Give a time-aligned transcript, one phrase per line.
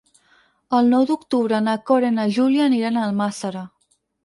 [0.77, 3.67] El nou d'octubre na Cora i na Júlia aniran a Almàssera.